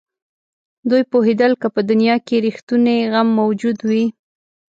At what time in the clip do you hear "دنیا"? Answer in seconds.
1.89-2.15